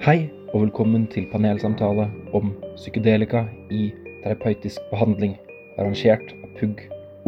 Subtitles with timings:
[0.00, 3.90] Hei og velkommen til panelsamtale om psykedelika i
[4.22, 5.34] terapeutisk behandling,
[5.76, 6.78] arrangert av PUG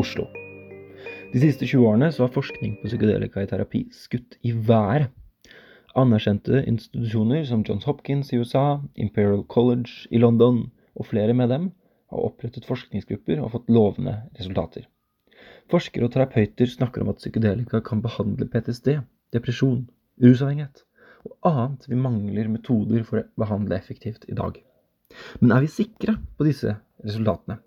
[0.00, 0.22] Oslo.
[1.34, 5.10] De siste 20 årene så har forskning på psykedelika i terapi skutt i været.
[6.00, 10.62] Anerkjente institusjoner som Johns Hopkins i USA, Imperial College i London
[10.96, 11.66] og flere med dem
[12.08, 14.88] har opprettet forskningsgrupper og fått lovende resultater.
[15.68, 18.96] Forskere og terapeuter snakker om at psykedelika kan behandle PTSD,
[19.36, 19.90] depresjon,
[20.24, 20.86] rusavhengighet
[21.26, 24.58] og annet vi mangler metoder for å behandle effektivt i dag.
[25.40, 27.58] Men er vi sikre på disse resultatene?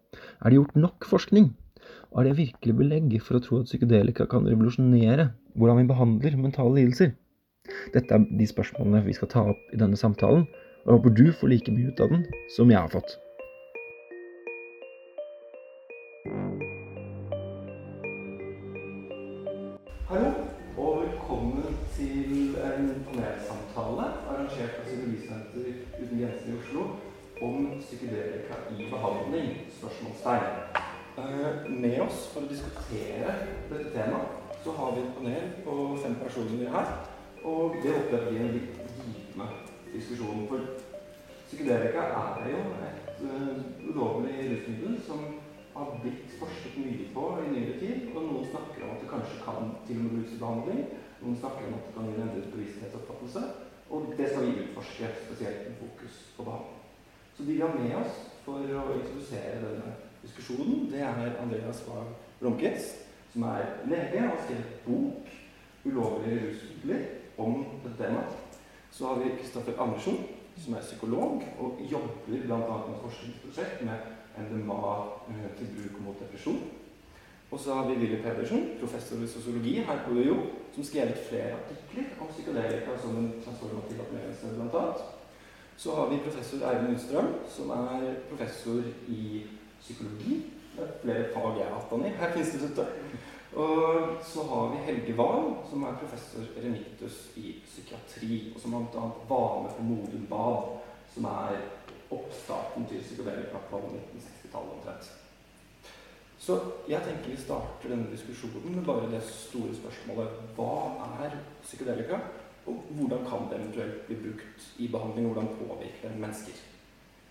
[0.41, 1.51] Er det gjort nok forskning?
[2.11, 6.39] Og er det virkelig belegg for å tro at psykedelika kan revolusjonere hvordan vi behandler
[6.39, 7.13] mentale lidelser?
[7.93, 10.45] Dette er de spørsmålene vi skal ta opp i denne samtalen,
[10.85, 12.25] og jeg håper du får like mye ut av den
[12.55, 13.17] som jeg har fått.
[20.05, 20.54] Hallo,
[22.95, 25.65] en panelsamtale arrangert av Psykologisenter
[25.99, 26.83] uten grenser i Oslo
[27.43, 29.49] om psykedelika i behandling?
[29.77, 30.45] spørsmålstegn.
[31.17, 33.35] Eh, Med oss for å diskutere
[33.69, 36.93] dette temaet så har vi et panel på fem personer her.
[37.43, 39.49] Og det opplever vi en litt givende
[39.93, 40.47] diskusjon.
[40.49, 40.59] For
[41.47, 43.59] psykedelika er jo et uh,
[43.89, 45.19] ulovlig rusmiddel som
[45.75, 48.07] har blitt forsket mye på i nyere tid.
[48.15, 50.81] Og noen snakker om at det kanskje kan til og med brukes i behandling.
[51.21, 53.43] Noen snakker om at det kan gi en endret bevissthetsoppfattelse.
[53.89, 56.81] Og det skal vi utforske, spesielt med fokus på behandling.
[57.35, 62.07] Så de vi har med oss for å introdusere denne diskusjonen, det er Andreas Wahl
[62.39, 62.93] Blomkitz,
[63.33, 65.33] som er lege og har skrevet bok
[65.85, 67.05] 'Ulovlige rusmidler'
[67.37, 68.31] om dette temaet.
[68.91, 70.17] Så har vi Kristoffer Andersen,
[70.57, 72.77] som er psykolog og jobber bl.a.
[72.89, 73.97] med forskningsprosjekt med
[74.37, 74.79] MDMA
[75.29, 76.61] eh, til bruk mot depresjon.
[77.51, 80.37] Og så har vi Willy Pedersen, professor i sosiologi her på UiO,
[80.75, 84.85] som skrevet flere artikler om psykedelika som en transformativ opplevelse, bl.a.
[85.77, 89.45] Så har vi professor Eivind Utstrøm, som er professor i
[89.79, 90.41] psykologi.
[90.75, 92.87] Det er flere fag jeg har hatt han i her på instituttet.
[93.55, 99.05] Og så har vi Helge Wahl, som er professor eremitus i psykiatri, og som bl.a.
[99.29, 100.73] var med på Modum Bad,
[101.13, 101.61] som er
[102.11, 105.24] oppstarten til psykedelika på 1960-tallet omtrent.
[106.45, 110.73] Så jeg tenker vi starter denne diskusjonen med bare det store spørsmålet hva
[111.25, 112.19] er psykedelika,
[112.69, 116.59] og hvordan kan det eventuelt bli brukt i behandling, hvordan påvirker det mennesker?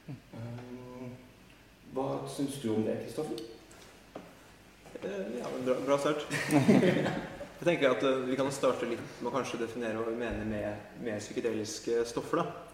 [0.09, 1.13] Um,
[1.95, 3.39] hva syns du om det, Kristoffer?
[5.05, 6.27] Ja, men bra, bra start.
[7.61, 10.49] Jeg tenker at uh, Vi kan starte litt med å kanskje definere hva vi mener
[10.49, 12.43] med, med psykedeliske stoffer.
[12.43, 12.74] da.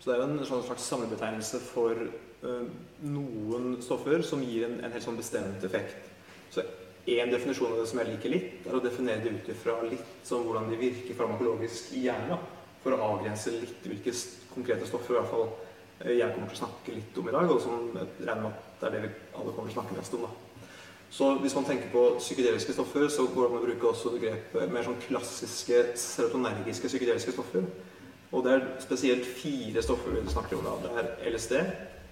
[0.00, 1.98] Så Det er jo en sånn slags samlebetegnelse for
[2.44, 2.68] uh,
[3.04, 6.08] noen stoffer som gir en, en helt sånn bestemt effekt.
[6.52, 6.64] Så
[7.10, 10.24] Én definisjon av det som jeg liker litt, er å definere det ut ifra litt
[10.26, 12.42] sånn hvordan de virker farmakologisk i hjernen.
[12.84, 14.12] For å avgrense litt hvilke
[14.54, 17.52] konkrete stoffer i hvert fall uh, jeg kommer til å snakke litt om i dag,
[17.52, 19.98] og som jeg regner med at det er det vi alle kommer til å snakke
[20.00, 20.24] mest om.
[20.28, 20.32] da.
[21.10, 24.72] Så hvis man tenker på psykedeliske stoffer, så går det an å bruke også begrepet
[24.72, 27.66] mer sånn klassiske serotonergiske psykedeliske stoffer.
[28.32, 30.74] Og det er spesielt fire stoffer vi snakker om da.
[30.82, 31.52] Det er LSD,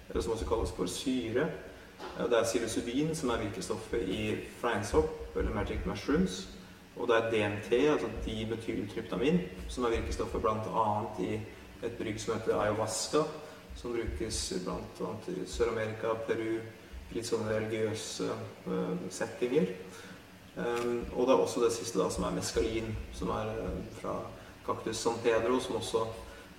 [0.09, 1.47] eller som også kalles for syre.
[2.17, 6.47] Det er psilocybin, som er virkestoffet i fleinsopp, eller magic mushrooms.
[6.97, 10.87] Og det er DMT, altså dimethyltryptamin, som er virkestoffet bl.a.
[11.23, 11.39] i
[11.83, 13.23] et brygg som heter ayahuasca,
[13.75, 15.13] som brukes bl.a.
[15.31, 16.57] i Sør-Amerika, Peru,
[17.15, 18.27] litt sånne religiøse
[18.67, 19.71] uh, settinger.
[20.57, 24.17] Um, og det er også det siste, da, som er meskalin, som er uh, fra
[24.69, 26.05] Cactus San Pedro, som også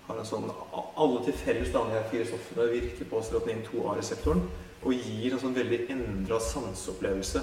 [0.09, 4.43] har en sånn Alle til felles da, de fire stoffene virker på serotonin 2A-reseptoren
[4.81, 7.43] og gir en sånn veldig endra sanseopplevelse.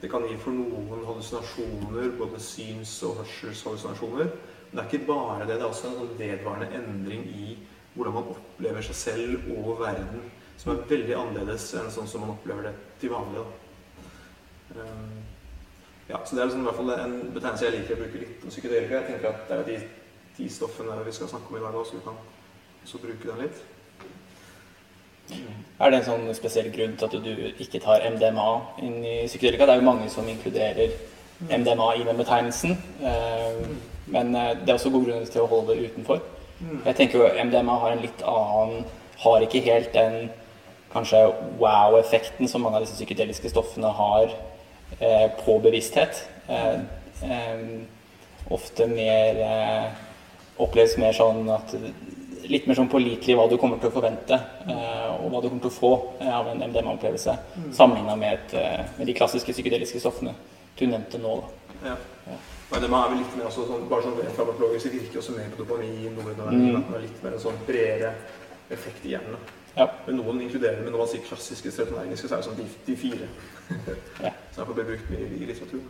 [0.00, 4.30] Det kan gi for noen hallusinasjoner, både syns- og hørselshallusinasjoner.
[4.70, 5.56] Men det er ikke bare det.
[5.58, 7.56] Det er også en sånn vedvarende endring i
[7.96, 12.36] hvordan man opplever seg selv og verden som er veldig annerledes enn sånn som man
[12.36, 13.42] opplever det til vanlig.
[13.42, 13.59] Um,
[16.10, 18.44] ja, så Det er liksom i hvert fall en betegnelse jeg liker å bruke litt
[18.44, 19.00] om psykedelika.
[19.00, 19.76] Jeg tenker at det er de,
[20.38, 22.18] de stoffene vi skal snakke om i dag også, så vi kan
[22.84, 23.60] også bruke den litt.
[25.78, 28.48] Er det en sånn spesiell grunn til at du ikke tar MDMA
[28.82, 29.68] inn i psykedelika?
[29.68, 30.96] Det er jo mange som inkluderer
[31.48, 32.76] MDMA i den betegnelsen.
[33.06, 33.78] Ehm,
[34.10, 36.20] men eh, det er også god grunn til å holde det utenfor.
[36.84, 38.82] Jeg tenker jo MDMA har en litt annen
[39.20, 40.30] Har ikke helt den
[40.92, 41.18] kanskje
[41.60, 44.49] wow-effekten som mange av disse psykedeliske stoffene har eh,
[45.44, 46.28] på bevissthet.
[46.50, 46.74] Eh,
[47.22, 47.58] eh,
[48.48, 49.90] ofte mer eh,
[50.60, 51.74] Oppleves mer sånn at
[52.50, 54.34] Litt mer sånn pålitelig hva du kommer til å forvente,
[54.64, 57.66] eh, og hva du kommer til å få eh, av en MDMA-opplevelse, mm.
[57.76, 58.54] sammenligna med,
[58.96, 60.32] med, de klassiske psykedeliske stoffene
[60.80, 61.34] du nevnte nå.
[61.36, 61.76] Da.
[61.90, 61.94] Ja.
[62.24, 62.38] Ja.
[62.72, 65.60] MDMA er vel litt mer altså, sånn, bare sånn rent farmakologisk virker også mer på
[65.60, 66.94] dopamin, noradrenalin, Mm.
[66.96, 68.14] er litt mer en sånn bredere
[68.72, 69.38] effekt i hjernen.
[69.76, 69.86] Ja.
[70.08, 72.68] Men noen inkluderer det, men når man sier klassiske serotonergiske, så er det sånn de,
[72.88, 73.30] de fire.
[74.20, 74.32] Ja.
[74.52, 75.88] Så derfor blir brukt mye i litteraturen.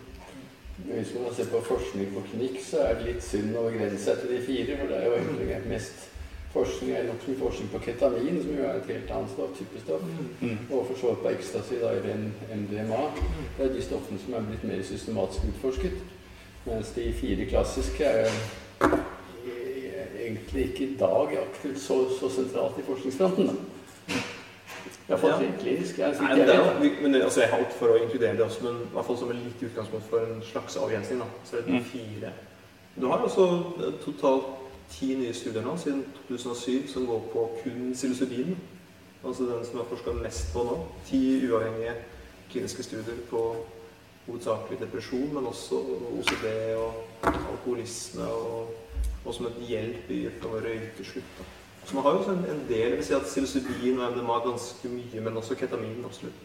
[0.85, 4.23] Hvis man ser på forskning på klinikk, så er det litt synd å begrense seg
[4.23, 4.79] til de fire.
[4.81, 6.07] For det er jo egentlig mest
[6.55, 9.85] forskning er nok mye forskning på ketamin, som jo er et helt annet stoff, typisk
[9.85, 10.07] stoff.
[10.41, 10.57] Mm.
[10.71, 12.33] Og for så vidt på ecstasy, da, eller en
[12.63, 13.03] MDMA.
[13.59, 16.01] Det er de stoffene som er blitt mer systematisk utforsket.
[16.67, 18.33] Mens de fire klassiske er
[20.21, 23.47] egentlig ikke i dag aktivt så, så sentralt i forskningsfronten.
[23.47, 24.17] da.
[25.11, 25.39] Iallfall Ja.
[25.41, 25.99] rent klinisk.
[25.99, 28.63] Jeg, Nei, men, det er, men altså, jeg har alt for å inkludere det også,
[28.63, 31.19] men i hvert fall som et lite utgangspunkt for en slags avgrensning.
[31.21, 31.27] Da.
[31.45, 31.85] Så er det Mm.
[31.85, 32.33] fire.
[33.01, 33.47] Du har altså
[33.79, 34.45] eh, totalt
[34.91, 38.57] ti nye studier nå siden 2007 som går på kun psilocybin.
[39.25, 40.79] Altså den som jeg har forska mest på nå.
[41.07, 41.21] Ti
[41.51, 41.95] uavhengige
[42.51, 43.57] kliniske studier på
[44.27, 45.75] hovedsakelig depresjon, men også
[46.19, 46.47] OCD
[46.77, 46.93] og
[47.23, 48.69] alkoholisme og,
[49.25, 51.25] og som et hjelp i å røyke slutt.
[51.39, 51.45] Da.
[51.91, 54.45] Så man har jo også en, en del vil si at psilocybin og MDMA er
[54.45, 56.45] ganske mye, men også ketamin absolutt.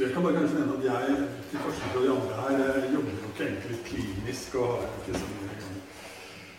[0.00, 1.14] Jeg kan bare kanskje nevne at jeg
[1.50, 5.22] til forskjell fra de andre her eh, jobber jo ikke egentlig klinisk og har ikke
[5.22, 5.56] så mye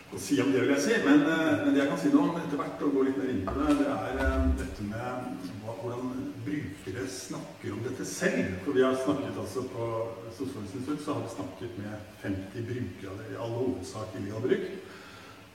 [0.08, 0.98] å si om det, vil jeg si.
[1.06, 3.32] Men, eh, men det jeg kan si noe om etter hvert, og gå litt mer
[3.36, 6.12] inn på det, det er eh, dette med hvordan
[6.50, 8.54] brukere snakker om dette selv.
[8.66, 9.90] For vi har snakket altså på
[10.32, 14.72] Sosialistisk institutt, så har vi snakket med 50 brukere, i all hovedsak illegal bruk.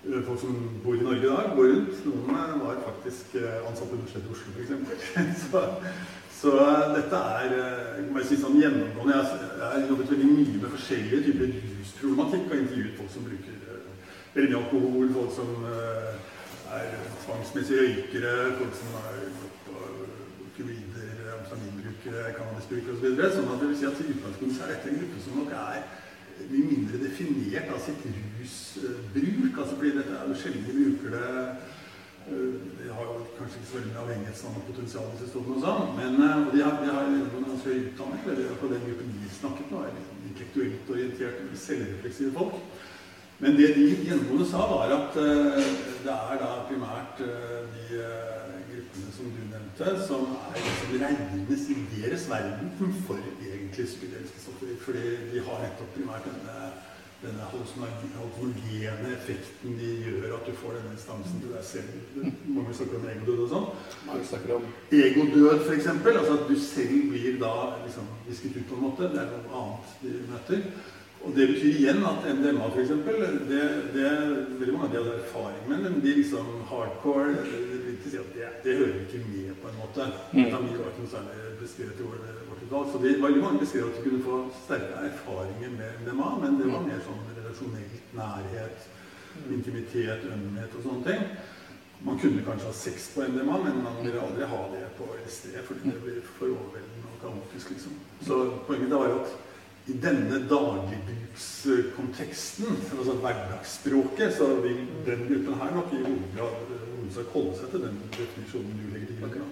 [0.03, 2.05] Eh, Folk som bor i Norge i dag, går rundt.
[2.05, 5.43] Noen eh, var faktisk ansatte ansatt på Universitetet i Oslo, f.eks.
[5.51, 5.61] Så,
[6.43, 6.51] så
[6.91, 9.15] dette er eh, jeg si sånn gjennomgående.
[9.15, 14.09] Jeg har jobbet veldig mye med forskjellige typer rusproblematikk og intervjuet folk som bruker eh,
[14.33, 16.09] veldig mye alkohol, folk som eh,
[16.79, 19.87] er tvangsmessige røykere, folk som har gått på
[20.49, 23.07] opioider, amfetaminbrukere, cannabisbrukere osv.
[23.23, 25.55] Så sånn at det vil si at i utgangspunktet er dette en gruppe som nok
[25.63, 25.85] er
[26.51, 28.03] mye mindre definert av sitt
[28.39, 29.57] rusbruk.
[29.57, 31.29] altså fordi dette er jo sjelden de bruker det
[32.31, 35.93] øh, De har jo kanskje ikke så veldig mye avhengighetspotensial hvis det står noe sånt,
[35.99, 38.21] men øh, de har, de har en ganske høy utdanning.
[38.31, 39.93] eller på den gruppen vi snakket med, er
[40.29, 42.55] intellektuelt orienterte, selvrefleksive folk.
[43.39, 45.63] Men det de gjennomgående sa, var at øh,
[46.05, 47.23] det er da primært
[47.75, 48.03] de
[49.77, 52.71] som nevnte, som er liksom regnes i deres verden
[53.07, 54.51] for egentlig psykedeliske.
[54.85, 55.03] Fordi
[55.33, 56.71] de har nettopp primært denne,
[57.23, 61.91] denne hallusinogene effekten de gjør at du får denne instansen til deg selv.
[62.45, 63.69] Mange snakker om egodød og sånn.
[64.07, 65.87] Mange snakker om Egodød, f.eks.
[65.87, 67.53] Altså at du selv blir da
[67.85, 69.09] liksom visket ut på en måte.
[69.13, 70.67] Det er noe annet de møter.
[71.23, 72.89] Og det betyr igjen at MDMA f.eks.
[73.47, 74.07] Det, det
[74.59, 77.37] veldig mange av de hadde erfaring med, men de liksom hardcore
[78.03, 80.09] det, det, det, hører ikke med på en måte.
[80.33, 80.41] Mm.
[80.43, 82.33] Ketamin var ikke noe særlig beskrevet i vårt,
[82.73, 82.91] utvalg.
[82.91, 86.59] Så det var veldig mange beskrev at de kunne få sterke erfaringer med MDMA, men
[86.59, 88.87] det var mer sånn relasjonelt nærhet,
[89.51, 91.25] intimitet, ømhet og sånne ting.
[92.03, 95.55] Man kunne kanskje ha sex på MDMA, men man ville aldri ha det på LSD,
[95.67, 97.97] fordi det blir for overveldende og kaotisk, liksom.
[98.27, 99.35] Så poenget da var jo at
[99.87, 102.65] i denne dagligbrukskonteksten,
[102.97, 106.53] altså hverdagsspråket, så vil den gruppen her nok i hovedgrad
[107.03, 109.51] hovedsak holde seg til den definisjonen du legger til grunn.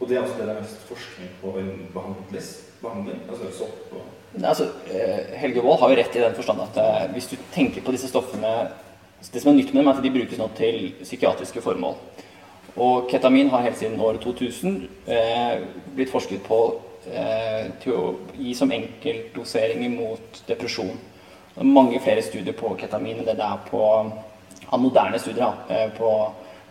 [0.00, 3.20] Og det er altså det det er mest forskning på en behandling?
[3.28, 4.02] altså sopp og
[4.44, 7.82] Altså, eh, Helge Wold har jo rett i den forstand at eh, hvis du tenker
[7.82, 8.68] på disse stoffene
[9.32, 11.94] Det som er nytt med dem, er at de brukes nå til psykiatriske formål.
[12.76, 15.58] Og ketamin har helt siden år 2000 eh,
[15.94, 18.04] blitt forsket på eh, til å
[18.38, 20.94] gi som enkeltdoseringer mot depresjon.
[21.54, 23.82] Det er mange flere studier på ketamin enn det det er på
[24.74, 26.10] av moderne studier eh, på,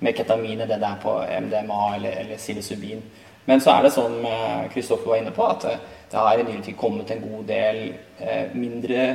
[0.04, 1.14] med ketamin enn det det er på
[1.46, 3.04] MDMA eller, eller psilocybin.
[3.46, 4.22] Men så er det sånn
[4.72, 5.80] Kristoffer var inne på, at eh,
[6.12, 7.80] det har i nyere tid kommet en god del
[8.20, 9.08] eh, mindre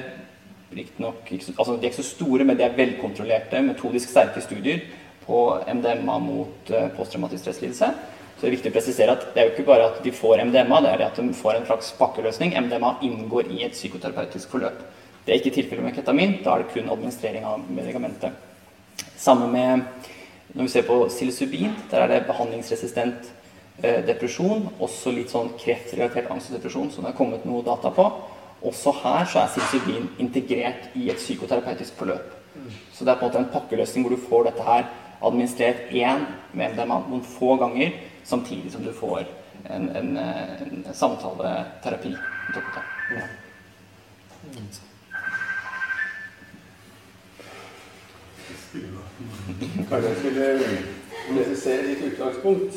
[0.68, 4.82] riktignok altså De er ikke så store, men de er velkontrollerte, metodisk sterke studier
[5.24, 7.92] på MDMA mot eh, posttraumatisk stresslidelse.
[8.38, 10.44] Så det er viktig å presisere at det er jo ikke bare at de får
[10.46, 12.52] MDMA, det er det at de får en slags pakkeløsning.
[12.54, 14.84] MDMA inngår i et psykoterapeutisk forløp.
[15.26, 16.36] Det er ikke tilfellet med ketamin.
[16.44, 18.38] Da er det kun administrering av medikamentet.
[19.18, 19.82] Samme med
[20.54, 21.74] når vi ser på psilocybin.
[21.90, 23.26] Der er det behandlingsresistent
[23.82, 24.68] eh, depresjon.
[24.78, 28.06] Også litt sånn kreftrelatert angst og depresjon, som det har kommet noe data på.
[28.70, 32.38] Også her så er psilocybin integrert i et psykoterapeutisk forløp.
[32.94, 34.88] Så det er på en måte en pakkeløsning hvor du får dette her
[35.20, 37.92] administrert én med MDMA noen få ganger,
[38.24, 39.24] samtidig som du får
[39.64, 42.16] en, en, eh, en samtaleterapi.
[42.54, 43.26] Ja.
[49.88, 50.48] Kanskje jeg skulle
[51.32, 52.74] presisere ditt utgangspunkt.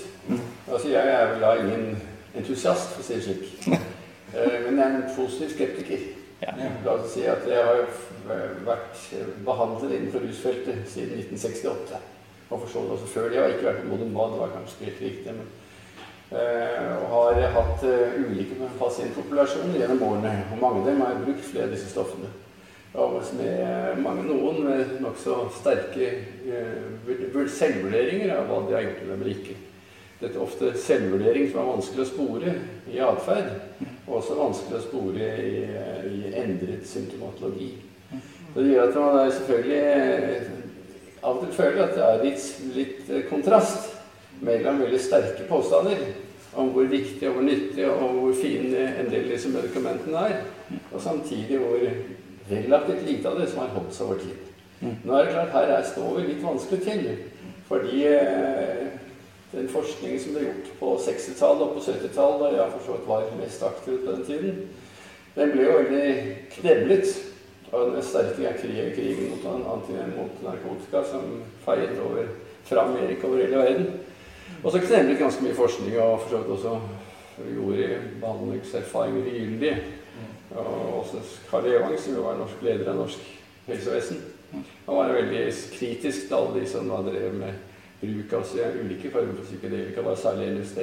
[0.72, 2.02] Altså, jeg er vel da ingen
[2.36, 3.78] entusiast, for å si det slik.
[4.32, 6.04] Eh, men jeg er en positiv skeptiker.
[6.42, 6.54] Ja.
[6.86, 7.82] La oss si at jeg har
[8.66, 9.02] vært
[9.46, 12.00] behandler innenfor rusfeltet siden 1968.
[12.52, 13.36] Og for så vidt også før det.
[13.36, 15.34] Jeg har ikke vært på Modum det var kanskje helt riktig.
[15.38, 15.48] men
[16.32, 20.36] eh, og har hatt uh, ulike pasientpopulasjoner gjennom årene.
[20.52, 22.32] Og mange av dem har brukt flere av disse stoffene.
[22.94, 26.10] Og med mange, noen med nokså sterke
[27.48, 29.56] selvvurderinger av hva de har gjort med dem eller ikke.
[30.22, 32.56] Dette er ofte selvvurdering som er vanskelig å spore
[32.92, 33.48] i atferd,
[34.06, 35.64] og også vanskelig å spore i,
[36.12, 37.72] i endret symptomatologi.
[38.12, 40.61] Så det gjør at man er selvfølgelig
[41.22, 43.92] av og til føler at det er litt, litt kontrast
[44.42, 46.02] mellom veldig sterke påstander
[46.60, 50.42] om hvor viktig og hvor nyttig og hvor fine en del av disse medikamentene er,
[50.92, 51.86] og samtidig hvor
[52.52, 54.50] relativt lite av det som har holdt seg over tid.
[54.82, 57.08] Nå er det klart, her er, står vi litt vanskelig til,
[57.70, 58.86] fordi eh,
[59.54, 63.12] den forskningen som ble gjort på 60-tallet og på 70-tallet, da jeg for så vidt
[63.12, 64.64] var mest aktiv på den tiden,
[65.38, 67.14] den ble jo veldig kneblet
[67.72, 68.46] av den sterke ting
[68.78, 72.28] er krigen mot, mot narkotika som feier over
[72.68, 73.88] fra Amerika over hele verden.
[74.64, 76.80] Og så kneblet ganske mye forskning, og for så vidt også
[77.56, 79.78] gjorde behandlingserfaringer ugyldige.
[80.52, 83.30] Og også Karl Evang, som jo var norsk leder av norsk
[83.68, 84.20] helsevesen,
[84.86, 87.54] han var veldig kritisk til alle de som drev med
[88.02, 88.52] bruk av
[88.82, 90.82] ulike former for psykedelika bare særlig LSD.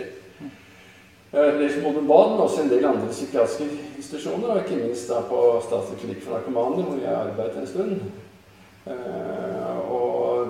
[1.33, 3.65] Liksom Modum Bad, men også en del andre psykiatriske
[3.97, 7.91] institusjoner, og ikke minst da på Statlig klinikk for narkomane, hvor jeg arbeidet en stund.
[8.87, 10.49] Eh, og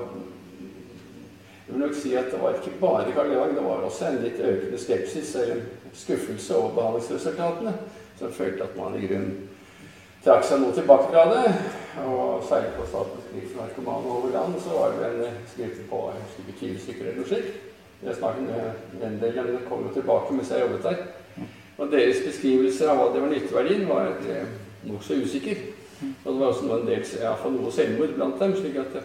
[1.66, 4.20] jeg vil nok si at det var ikke bare Karl Johan, det var også en
[4.22, 7.74] litt økende skepsis eller skuffelse over behandlingsresultatene,
[8.18, 9.48] som følte at man i grunnen
[10.24, 11.56] trakk seg noe tilbake fra det.
[12.04, 16.04] Og særlig på Statens klinikk for narkomane over land så var det en skrift på
[16.14, 17.67] en stykke 20 stykker eller noe slikt.
[18.02, 21.00] Jeg snakket med en del av dem kom jo tilbake mens jeg jobbet der.
[21.78, 24.52] Og deres beskrivelser av hva det var nytteverdien, var eh,
[24.86, 25.60] nokså usikker.
[26.24, 28.54] Og det var også en del, ja, noe selvmord blant dem.
[28.56, 28.96] slik at,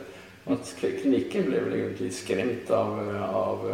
[0.53, 3.65] at klinikken ble vel egentlig skremt av, av,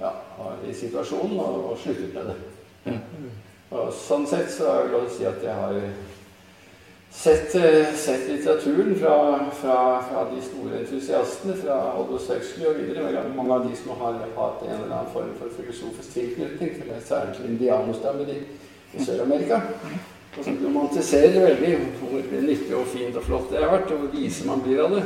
[0.00, 2.96] ja, av situasjonen og, og, sluttet med det.
[3.72, 5.78] Og sånn sett så er det lov å si at jeg har
[7.12, 13.24] sett, eh, sett litteraturen fra, fra, fra, de store entusiastene, fra Aldous Huxley og videre.
[13.36, 17.36] Mange av de som har hatt en eller annen form for filosofisk tilknytning til særlig
[17.36, 18.40] til indianerstammen i,
[18.94, 19.60] i Sør-Amerika.
[20.38, 24.14] Og som romantiserer veldig hvor nyttig og fint og flott det har vært, og hvor
[24.14, 25.02] vise man blir av det.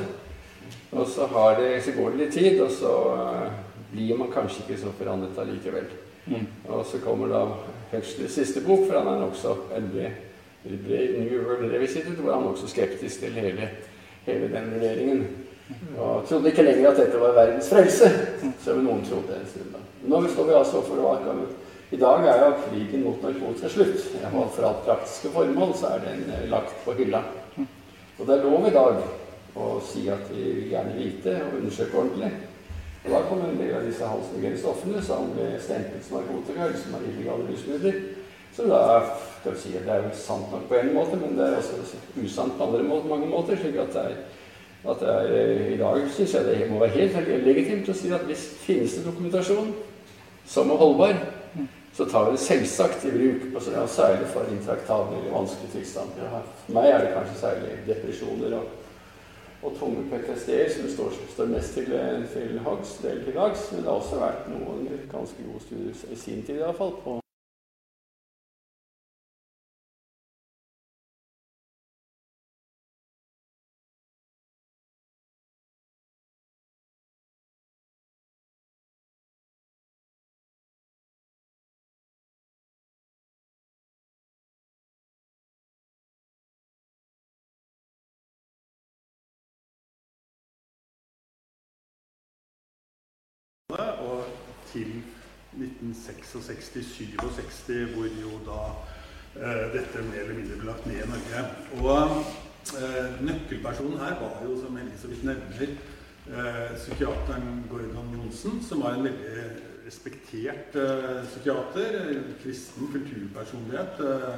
[0.93, 1.27] Og så,
[1.59, 3.49] det, så, går det litt tid, og så uh,
[3.91, 5.89] blir man kanskje ikke så forandret allikevel.
[6.27, 6.47] Mm.
[6.71, 7.43] Og så kommer da
[7.91, 10.13] Huxleys siste bok, for han er nokså endelig
[10.67, 13.69] New World Revisited var han også skeptisk til hele,
[14.27, 15.27] hele den vurderingen.
[15.99, 18.11] Og trodde ikke lenger at dette var verdens frelse,
[18.65, 19.73] som noen trodde en stund.
[19.75, 19.83] da.
[20.07, 21.37] Nå står vi altså for å
[21.91, 24.01] I dag er jo krigen mot narkotika slutt.
[24.33, 27.23] For alt praktiske formål så er den eh, lagt på hylla.
[28.19, 29.01] Og det er lov i dag
[29.57, 32.33] å si at vi vil gjerne vite og undersøke ordentlig.
[33.05, 36.81] Og da kommer en del av disse halsbryggende stoffene som ble stemplet som narkotika, eller
[36.81, 38.01] som er illegale rusmidler.
[38.57, 39.03] Så da
[39.41, 42.55] skal vi si det er sant nok på en måte, men det er også usant
[42.57, 43.57] på andre måter, mange måter.
[43.57, 44.15] slik at det er,
[44.91, 48.13] at det er eh, I dag syns jeg det må være helt legitimt å si
[48.17, 49.75] at hvis finnes det dokumentasjon
[50.47, 51.21] som er holdbar,
[51.97, 56.25] så tar vi det selvsagt i bruk, på, ja, særlig for intraktable eller vanskelige tilstander.
[56.25, 58.73] Ja, for meg er det kanskje særlig depresjoner og,
[59.63, 61.93] og tunge PTSD-er som står, står, mest til,
[62.33, 63.69] til hogs, del til dags.
[63.73, 67.21] Men det har også vært noen ganske gode studier i sin tid iallfall på
[94.77, 94.93] til
[95.57, 98.61] 1966-67, hvor jo da
[99.41, 101.41] eh, dette mer eller mindre ble lagt ned i Norge.
[101.81, 101.97] Og
[102.77, 105.71] eh, nøkkelpersonen her var jo, som Elisabeth nevner,
[106.29, 109.37] eh, psykiateren Gordon Johnsen, som var en veldig
[109.87, 111.91] respektert eh, psykiater,
[112.43, 113.95] kristen kulturpersonlighet.
[114.01, 114.37] Eh,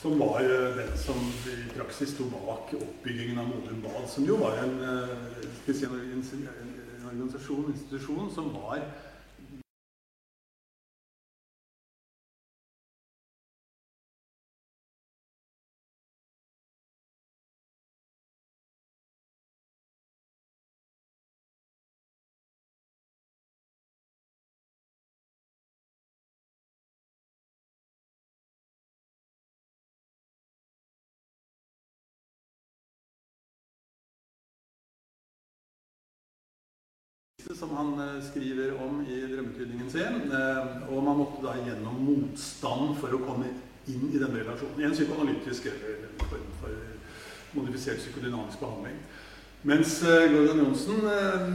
[0.00, 1.18] som var eh, den som
[1.52, 4.96] i praksis sto bak oppbyggingen av Modum Bad, som jo var en, en,
[5.68, 8.80] en organisasjon, institusjon, som var
[37.54, 40.32] som han eh, skriver om i drømmetydningen sin.
[40.32, 43.50] Eh, og man måtte da gjennom motstand for å komme
[43.90, 44.78] inn i denne relasjonen.
[44.80, 46.76] I en psykoanalytisk eller form for
[47.56, 49.00] modifisert psykodynamisk behandling.
[49.66, 51.02] Mens eh, Gordon Johnsen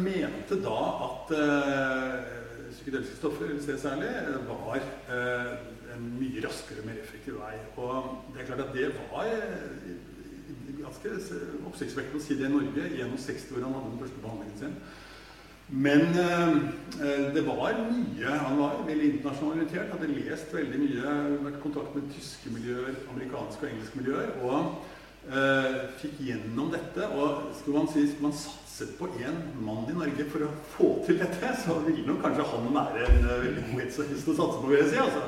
[0.03, 1.31] mente da at
[2.75, 4.11] psykedeliske stoffer, se særlig,
[4.49, 4.83] var
[5.95, 7.55] en mye raskere og mer effektiv vei.
[7.79, 9.31] Og det er klart at det var
[10.83, 11.15] ganske
[11.65, 14.77] oppsiktsvekkende å si det i Norge gjennom 60 år han hadde den første behandlingen sin.
[15.69, 16.49] Men eh,
[17.01, 21.13] eh, det var mye Han var veldig internasjonalt orientert, hadde lest veldig mye,
[21.47, 24.29] vært i kontakt med tyske miljøer, amerikanske og engelske miljøer.
[24.45, 27.09] Og eh, fikk gjennom dette.
[27.17, 30.91] Og skulle man si skulle man satset på én mann i Norge for å få
[31.07, 34.61] til dette, så ville nok kanskje han være en eh, veldig god helsehest å satse
[34.61, 35.01] på, vil jeg si.
[35.01, 35.25] altså.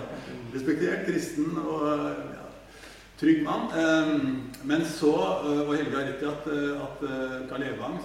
[0.53, 2.45] Respektert, kristen og ja,
[3.19, 3.67] trygg mann.
[3.73, 4.15] Eh,
[4.69, 7.97] Men så eh, var Helge rett i at, eh, at eh, Karl Evang,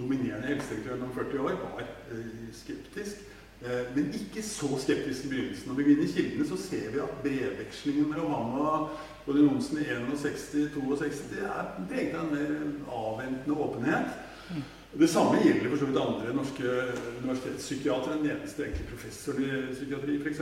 [0.00, 3.22] dominerende helsedirektør gjennom 40 år, var eh, skeptisk.
[3.62, 5.68] Eh, Men ikke så skeptisk i begynnelsen.
[5.68, 9.46] Når vi går inn i kildene, så ser vi at brevvekslingen mellom ham og Odin
[9.50, 14.20] Johnsen i 61-62 er preget av en mer avventende åpenhet.
[14.90, 16.70] Det samme gjelder for så vidt andre norske
[17.22, 18.16] universitetspsykiatere.
[18.18, 20.40] Den eneste egentlig professoren i psykiatri, f.eks.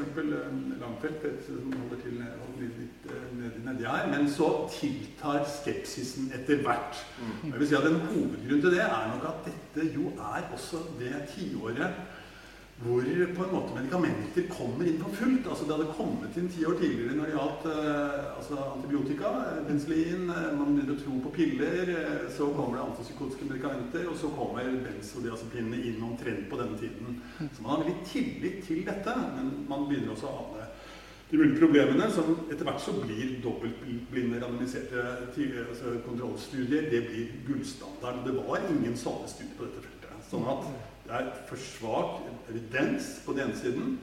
[0.81, 2.23] Langfeldt, som holder til
[2.62, 3.11] litt
[3.69, 4.07] nedi her.
[4.11, 7.03] Men så tiltar skepsisen etter hvert.
[7.43, 10.49] Og Jeg vil si at En hovedgrunn til det er nok at dette jo er
[10.53, 12.17] også det tiåret
[12.79, 13.03] hvor
[13.35, 15.47] på en måte medikamenter kommer inn for fullt.
[15.51, 19.65] Altså Det hadde kommet inn ti år tidligere når det gjaldt eh, altså antibiotika, eh,
[19.67, 21.91] penicillin, eh, man begynner å tro på piller,
[22.37, 27.19] så kommer det antipsykotiske medikamenter, og så kommer benzodiazepinene inn omtrent på denne tiden.
[27.41, 30.68] Så man har veldig tillit til dette, men man begynner også å ane
[31.31, 35.03] de mulige problemene, som etter hvert så blir dobbeltblinde randomiserte
[35.69, 38.23] altså kontrollstudier, det blir gullstandard.
[38.25, 40.23] Det var ingen sånne studier på dette feltet.
[40.31, 40.71] Sånn at
[41.09, 43.99] det er for svak evidens på den ene siden.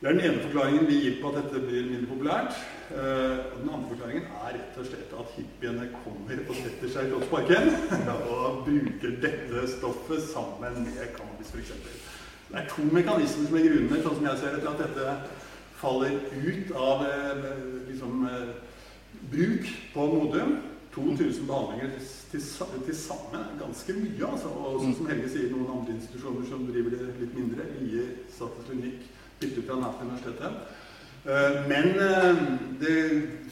[0.00, 2.60] Det er den ene forklaringen vi gir på at dette blir mindre populært.
[2.90, 7.10] Eh, og den andre forklaringen er rett og slett at hippiene kommer og setter seg
[7.10, 7.68] i Slottsparken
[8.32, 11.74] og bruker dette stoffet sammen med cannabis f.eks.
[12.50, 15.46] Det er to mekanismer som ligger under, sånn som jeg ser det, til at dette
[15.80, 16.10] faller
[16.46, 17.36] ut av eh,
[17.88, 18.48] liksom, eh,
[19.30, 20.56] bruk på Modum.
[20.94, 21.90] 2000 behandlinger
[22.30, 22.40] til,
[22.86, 24.26] til sammen er ganske mye.
[24.26, 24.50] Altså.
[24.50, 27.66] Og sånn som Helge sier, noen andre institusjoner som driver det litt mindre.
[27.78, 29.04] Lier, Statens Unik,
[29.40, 30.76] byttet fra NAF universitetet.
[31.30, 31.92] Eh, Men
[32.80, 32.96] det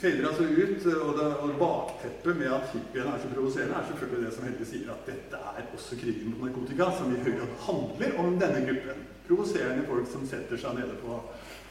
[0.03, 4.25] fader altså ut, og, det, og bakteppet med at hippiene er så provoserende, er selvfølgelig
[4.27, 7.55] det som Helge sier, at dette er også krigen mot narkotika, som i høy grad
[7.69, 9.07] handler om denne gruppen.
[9.31, 11.23] Provoserende folk som setter seg nede på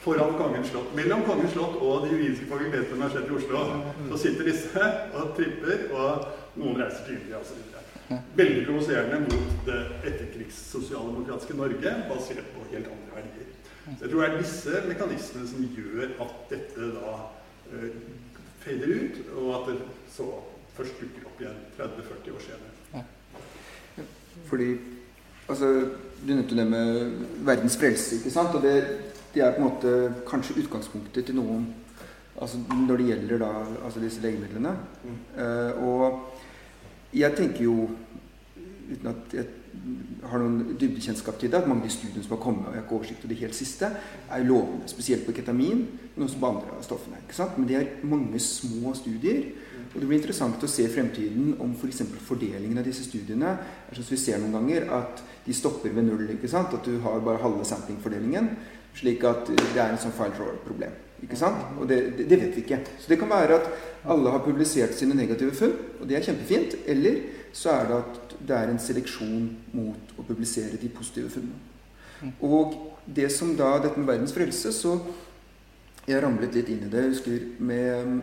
[0.07, 0.95] foran Kongens slott.
[0.95, 3.63] Mellom Kongens slott og Det juridiske fakultetet ved Universitetet i Oslo
[4.09, 6.27] så sitter disse og tripper, og
[6.61, 7.57] noen reiser til India osv.
[8.39, 13.49] Veldig provoserende mot det etterkrigssosialdemokratiske Norge, basert på helt andre verdier.
[13.87, 17.17] Så jeg tror det er disse mekanismene som gjør at dette da
[17.73, 17.99] uh,
[18.63, 19.77] fader ut, og at det
[20.15, 20.29] så
[20.77, 23.03] først dukker opp igjen 30-40 år senere.
[24.47, 24.71] Fordi
[25.49, 25.73] altså,
[26.27, 27.11] Du nevnte det med
[27.45, 28.55] verdens frelse, ikke sant?
[28.55, 28.77] Og det,
[29.33, 29.93] det er på en måte
[30.29, 31.67] kanskje utgangspunktet til noen
[32.41, 33.51] altså, når det gjelder da,
[33.85, 34.73] altså disse legemidlene.
[35.37, 37.89] Eh, og jeg tenker jo,
[38.87, 39.47] uten at jeg
[40.27, 42.81] har noen dybdekjennskap til det, at mange av de studiene som har kommet, og jeg
[42.81, 43.89] har ikke oversikt over det helt siste,
[44.31, 44.89] er lovende.
[44.89, 45.85] Spesielt på ketamin,
[46.15, 47.21] men også på andre av stoffene.
[47.23, 47.57] ikke sant?
[47.57, 49.43] Men det er mange små studier.
[49.93, 52.01] Og det blir interessant å se i fremtiden om f.eks.
[52.03, 55.93] For fordelingen av disse studiene er sånn som vi ser noen ganger, at de stopper
[55.95, 56.25] ved null.
[56.35, 56.73] ikke sant?
[56.75, 58.51] At du har bare halve samplingfordelingen.
[58.97, 60.95] Slik at det er en sånn file drawer-problem.
[61.21, 61.77] ikke sant?
[61.77, 62.79] Og det, det, det vet vi ikke.
[62.97, 63.69] Så det kan være at
[64.09, 66.77] alle har publisert sine negative funn, og det er kjempefint.
[66.89, 67.21] Eller
[67.53, 71.63] så er det at det er en seleksjon mot å publisere de positive funnene.
[72.41, 72.73] Og
[73.05, 74.99] det som da, dette med verdens frelse, så
[76.07, 77.01] Jeg ramlet litt inn i det.
[77.03, 78.21] Jeg husker med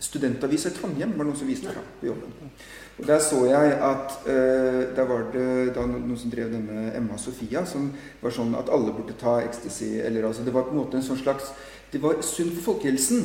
[0.00, 2.52] Studentavisa Trondheim var noen som viste fram på jobben.
[2.98, 6.92] Og Der så jeg at uh, der var det da no- noen som drev denne
[6.98, 9.98] Emma Sofia, som var sånn at alle burde ta ecstasy.
[10.02, 11.52] Eller altså, det var på en måte en sånn slags
[11.92, 13.22] Det var sunt for folkehelsen.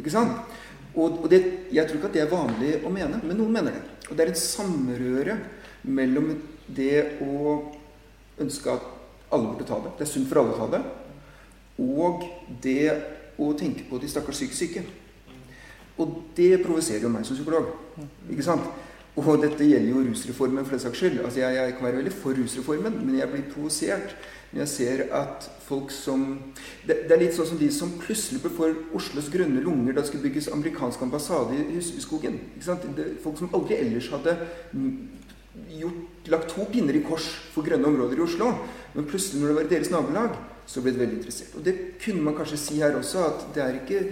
[0.00, 0.40] Ikke sant?
[0.94, 1.40] Og, og det,
[1.74, 3.82] jeg tror ikke at det er vanlig å mene, men noen mener det.
[4.08, 5.36] Og det er et samrøre
[5.84, 6.34] mellom
[6.74, 7.54] det å
[8.42, 8.84] ønske at
[9.34, 10.82] alle burde ta det, det er sunt for alle å ta det,
[11.82, 12.22] og
[12.62, 12.92] det
[13.42, 14.84] å tenke på de stakkars psykisk syke.
[15.98, 17.70] Og det provoserer jo meg som psykolog.
[18.30, 18.66] Ikke sant?
[19.14, 21.20] Og dette gjelder jo rusreformen for den saks skyld.
[21.22, 24.16] Altså jeg, jeg kan være veldig for rusreformen, men jeg blir provosert
[24.54, 26.20] når jeg ser at folk som
[26.86, 30.02] det, det er litt sånn som de som plutselig ble for Oslos grønne lunger da
[30.02, 32.38] det skulle bygges amerikansk ambassade i Husbyskogen.
[32.94, 34.36] Det, folk som aldri ellers hadde
[35.74, 38.52] gjort, lagt to pinner i kors for grønne områder i Oslo.
[38.94, 40.38] Men plutselig, når det var deres nabolag,
[40.70, 41.58] så ble de veldig interessert.
[41.58, 44.04] Og det kunne man kanskje si her også, at det er ikke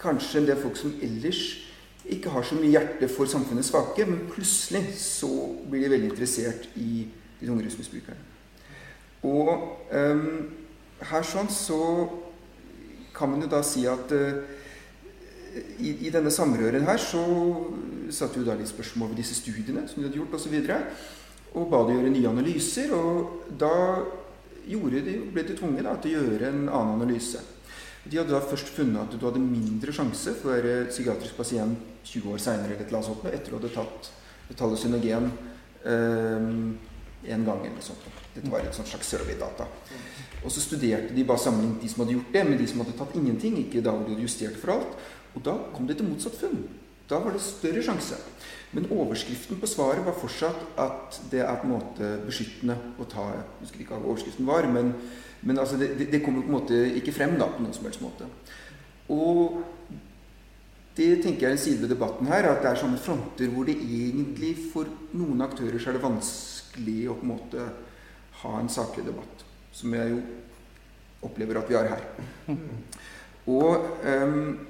[0.00, 1.42] kanskje en del folk som ellers
[2.06, 5.30] ikke har så mye hjerte for samfunnets svake, men plutselig så
[5.70, 7.06] blir de veldig interessert i
[7.40, 8.22] de tunge rusmisbrukerne.
[9.26, 9.50] Og
[9.90, 10.28] um,
[11.10, 11.80] her sånn så
[13.16, 14.38] kan man jo da si at uh,
[15.80, 17.24] i, i, denne samrøren her så
[18.12, 20.52] satte jo da litt spørsmål over disse studiene som de hadde gjort osv.
[20.52, 22.92] Og, så og ba de gjøre nye analyser.
[22.92, 23.72] Og da
[24.66, 24.78] de,
[25.32, 27.40] ble de tvunget til å gjøre en annen analyse.
[28.06, 31.78] De hadde da først funnet at du hadde mindre sjanse for å være psykiatrisk pasient
[32.06, 34.10] 20 år seinere etter at du hadde tatt
[34.50, 35.30] metallosynogen
[35.82, 36.46] eh,
[37.26, 37.60] en gang.
[37.64, 38.06] eller noe sånt.
[38.36, 39.66] Dette var et slags survey-data.
[40.44, 42.96] Og så studerte de bare sammenlignet de som hadde gjort det, med de som hadde
[42.98, 43.58] tatt ingenting.
[43.64, 44.98] ikke da hvor de hadde justert for alt.
[45.34, 46.66] Og da kom det til motsatt funn.
[47.08, 48.18] Da var det større sjanse.
[48.74, 53.28] Men overskriften på svaret var fortsatt at det er på en måte beskyttende å ta
[53.32, 54.92] Jeg husker ikke hva overskriften var, men,
[55.42, 58.02] men altså det, det, kommer på en måte ikke frem da, på noen som helst
[58.04, 58.28] måte.
[59.12, 59.60] Og
[60.96, 63.68] det tenker jeg er en side ved debatten her, at det er sånne fronter hvor
[63.68, 67.66] det egentlig for noen aktører så er det vanskelig å på en måte
[68.42, 69.44] ha en saklig debatt.
[69.76, 70.22] Som jeg jo
[71.26, 72.06] opplever at vi har her.
[73.46, 74.66] Og um,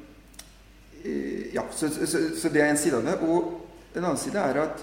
[1.55, 3.15] ja, så, så, så, det er en side av det.
[3.23, 4.83] Og en annen side er at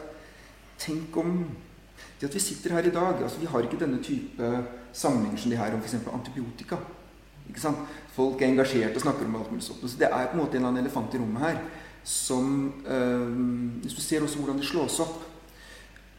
[0.81, 1.43] tenk om
[2.19, 4.47] det at vi sitter her i dag altså Vi har ikke denne type
[4.93, 5.95] sammenhenger som de her om f.eks.
[6.13, 6.77] antibiotika.
[7.49, 7.83] Ikke sant?
[8.15, 9.83] Folk er engasjert og snakker om alt mulig sånt.
[9.83, 11.63] Så det er på en måte en eller annen elefant i rommet her
[12.03, 12.47] som
[12.83, 13.29] øh,
[13.81, 15.21] Hvis du ser også hvordan det slås opp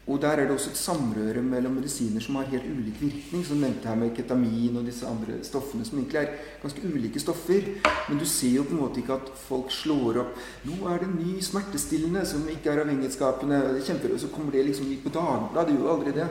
[0.06, 3.44] og der er det også et samrøre mellom medisiner som har helt ulik virkning.
[3.46, 7.70] Som nevnte her med ketamin og disse andre stoffene, som egentlig er ganske ulike stoffer.
[8.08, 11.08] Men du ser jo på en måte ikke at folk slår opp 'Nå er det
[11.14, 15.68] ny smertestillende som ikke er avhengighetsskapende.' Kjemper, og så kommer det liksom på Dagbladet.
[15.68, 16.28] Det gjør jo aldri det.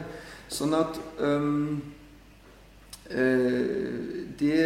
[0.49, 1.81] Sånn at um,
[3.09, 4.59] Det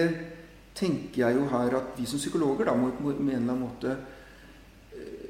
[0.77, 3.95] tenker jeg jo her at vi som psykologer da må på en eller annen måte
[3.97, 5.25] uh,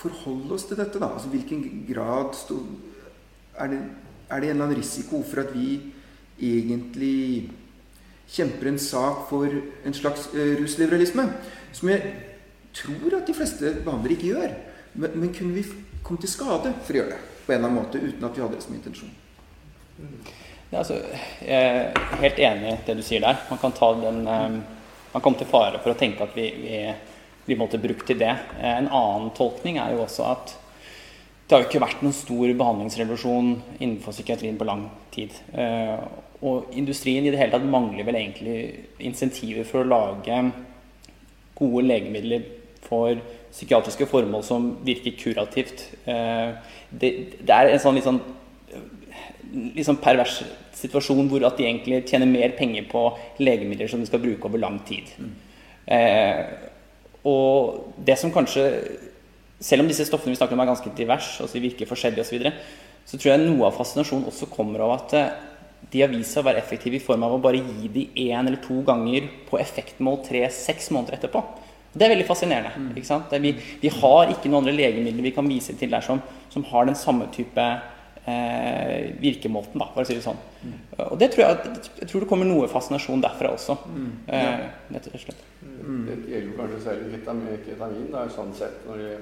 [0.00, 0.98] forholde oss til dette.
[0.98, 2.34] da, altså Hvilken grad
[3.58, 3.80] er det,
[4.30, 5.92] er det en eller annen risiko for at vi
[6.40, 7.50] egentlig
[8.30, 11.28] kjemper en sak for en slags uh, rusliberalisme?
[11.72, 12.14] Som jeg
[12.74, 14.58] tror at de fleste behandlere ikke gjør.
[14.94, 15.66] Men, men, kunne vi
[16.02, 18.42] komme til skade for å gjøre det på en eller annen måte uten at vi
[18.42, 19.12] hadde det som intensjon?
[20.70, 21.00] Altså,
[21.42, 23.40] jeg er helt enig i det du sier der.
[23.50, 24.60] Man kan ta den um,
[25.10, 26.46] Man kom til fare for å tenke at vi,
[27.42, 28.30] vi blir brukt til det.
[28.62, 30.52] En annen tolkning er jo også at
[31.50, 33.48] det har jo ikke vært noen stor behandlingsrevolusjon
[33.80, 35.34] innenfor psykiatrien på lang tid.
[35.50, 35.96] Eh,
[36.46, 38.60] og industrien i det hele tatt mangler vel egentlig
[39.02, 40.36] insentiver for å lage
[41.58, 42.46] gode legemidler
[42.86, 43.18] for
[43.50, 45.88] psykiatriske formål som virker kurativt.
[46.06, 46.54] Eh,
[46.94, 47.10] det,
[47.42, 48.22] det er en sånn litt sånn,
[49.84, 50.40] sånn pervers
[50.80, 53.04] situasjon hvor at de egentlig tjener mer penger på
[53.42, 55.10] legemidler som de skal bruke over lang tid.
[55.18, 55.30] Mm.
[55.96, 56.42] Eh,
[57.28, 58.66] og det som kanskje
[59.60, 62.30] selv om disse stoffene vi snakker om er ganske diverse, altså de virker forskjellige osv.,
[62.30, 62.52] så, videre,
[63.04, 65.32] så tror jeg noe av fascinasjonen også kommer av at eh,
[65.92, 68.40] de har vist seg å være effektive i form av å bare gi de én
[68.40, 71.42] eller to ganger på effektmål tre-seks måneder etterpå.
[71.90, 72.72] Det er veldig fascinerende.
[72.76, 72.90] Mm.
[72.94, 73.32] ikke sant?
[73.42, 76.20] Vi, vi, har ikke noen andre legemidler vi kan vise til der som,
[76.52, 77.64] som har den samme type
[78.28, 80.40] eh, virkemåten, da, for å si det sånn.
[80.62, 80.78] Mm.
[81.06, 83.78] Og det tror jeg, jeg tror det kommer noe fascinasjon derfra også.
[83.90, 84.10] Mm.
[84.26, 85.46] Eh, rett og slett.
[85.62, 86.02] Mm.
[86.08, 88.82] Det gjelder jo kanskje særlig ketamin, ketamin da, sånn sett.
[88.88, 89.14] når det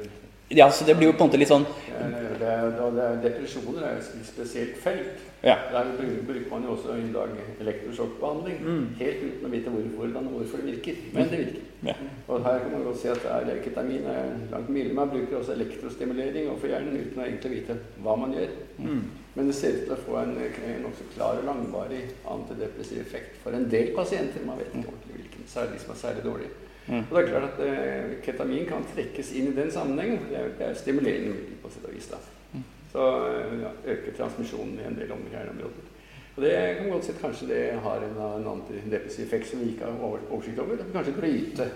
[0.51, 4.07] ja, så det blir jo på en måte litt sånn det, det, Depresjoner er et
[4.25, 5.27] spesielt felt.
[5.45, 5.59] Ja.
[5.75, 8.63] Der bruker man jo også i dag elektrosjokkbehandling.
[8.65, 8.87] Mm.
[8.99, 11.03] Helt uten å vite hvorfor, hvordan og hvorfor det virker.
[11.13, 11.68] Men det virker.
[11.87, 11.95] Ja.
[12.27, 14.93] Og her kan man godt si at det er langt mye.
[14.93, 18.55] Man bruker også elektrostimulering overfor hjernen uten å egentlig vite hva man gjør.
[18.79, 19.03] Mm.
[19.35, 23.37] Men det ser ut til å få en, en nokså klar og langvarig antidepressiv effekt
[23.43, 24.43] for en del pasienter.
[24.47, 26.57] Man vet ikke ordentlig hvilken, særlig som er særlig dårlige.
[26.89, 27.05] Mm.
[27.05, 30.25] Og det er klart at eh, Ketamin kan trekkes inn i den sammenhengen.
[30.31, 32.11] Det er, det er stimulerende middel på sett og vis.
[32.11, 32.19] da.
[32.55, 32.65] Mm.
[32.93, 35.95] Så eh, ja, øker transmisjonen i en del områder.
[36.39, 39.89] Og det kan godt sett kanskje det har en, en antidepressiv effekt som vi ikke
[39.89, 40.85] har oversikt over.
[40.95, 41.67] Kanskje bryte,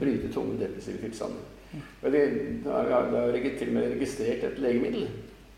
[0.00, 1.42] bryte tunge depressive tilstander.
[2.00, 2.22] Vi det,
[2.64, 5.10] jo til og med registrert et legemiddel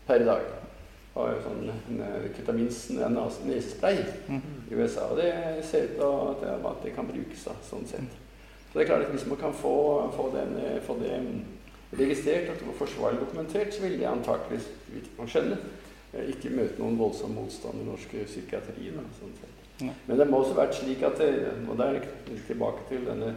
[0.09, 0.51] per dag.
[1.15, 1.71] Har sånn
[2.35, 2.81] ketamins
[3.47, 5.07] nesespray i USA.
[5.07, 5.31] Og det
[5.63, 8.19] ser ut til at, det kan brukes da, sånn sett.
[8.69, 9.75] Så det er klart at Hvis man kan få,
[10.19, 11.15] få, den, få det
[11.95, 14.59] registrert og forsvarlig dokumentert, så vil det antakelig,
[15.17, 18.89] man skjønner, eh, ikke møte noen voldsom motstand i norsk psykiatri.
[18.95, 19.35] Da, sånn
[19.85, 19.93] ja.
[20.07, 21.29] Men det må også vært slik at det,
[21.69, 23.35] Og det er det tilbake til denne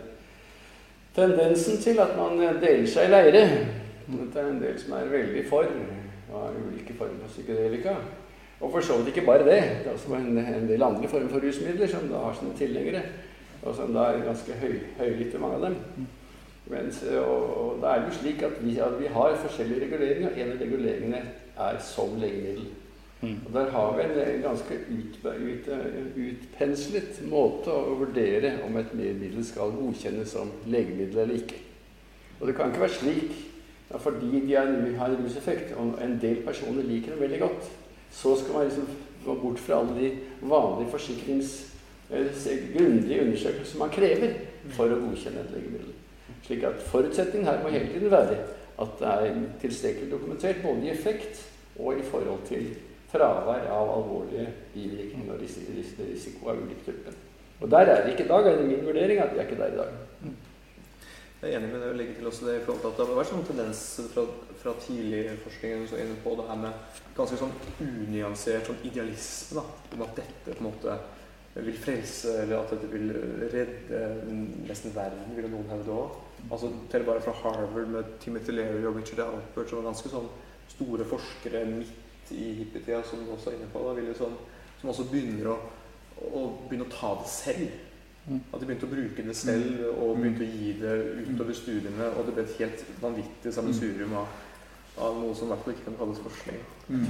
[1.14, 3.44] tendensen til at man deler seg i leire.
[4.08, 5.68] Det er en del som er veldig for
[6.32, 7.94] av ulike former for psykedelika.
[8.62, 9.60] Og for så vidt ikke bare det.
[9.84, 13.02] Det er også en, en del andre former for rusmidler som da har sine tilhengere.
[13.62, 15.76] Og som da er ganske høy, høylytte, mange av dem.
[16.70, 20.36] Mens, og, og det er jo slik at vi, at vi har forskjellige reguleringer.
[20.36, 21.22] En av reguleringene
[21.58, 22.70] er som legemiddel.
[23.22, 23.36] Mm.
[23.46, 25.68] Og Der har vi en ganske ut, ut,
[26.16, 31.60] utpenslet måte å vurdere om et middel skal godkjennes som legemiddel eller ikke.
[32.40, 33.36] Og det kan ikke være slik
[33.92, 34.66] at fordi de har
[35.06, 37.68] en ruseffekt, og en del personer liker dem veldig godt,
[38.10, 38.88] så skal man liksom
[39.24, 40.10] gå bort fra alle de
[40.40, 41.52] vanlige forsikrings
[42.10, 42.26] eh,
[42.76, 44.34] grundige undersøkelser man krever
[44.72, 45.92] for å godkjenne et legemiddel.
[46.42, 48.40] Slik at Forutsetningen her må hele tiden være
[48.82, 51.42] at det er tilstrekkelig dokumentert både i effekt
[51.78, 52.70] og i forhold til
[53.12, 57.12] fravær av alvorlige bivirkninger og ris- ris- risiko av ulik type.
[57.60, 59.60] Og der er det ikke i dag, er det min vurdering at vi er ikke
[59.60, 60.32] der i dag.
[61.42, 63.06] Jeg er enig med det å legge til også det i forhold til at det
[63.08, 63.78] har vært sånn tendens
[64.12, 64.22] fra,
[64.62, 69.58] fra tidlig forskning så inne på det her med ganske sånn unyansert sånn idealisme.
[69.58, 70.94] da, Om at dette på en måte
[71.56, 73.10] vil frelse, eller at dette vil
[73.52, 74.04] redde
[74.68, 76.21] nesten verden, vil noen hevde òg.
[76.50, 80.26] Altså, bare fra Harvard med Timothy Leary og Richard Alpert, som var ganske sånn
[80.72, 84.34] store forskere midt i hippietida, som du også er inne på, da, ville sånn,
[84.80, 85.56] som også begynner å,
[86.32, 87.80] å begynne å ta det selv.
[88.52, 90.92] At de begynte å bruke det selv og begynte å gi det
[91.26, 92.10] utover studiene.
[92.14, 94.36] Og det ble et helt vanvittig sammensurium av,
[95.02, 96.60] av noe som i hvert fall ikke kan kalles forskning.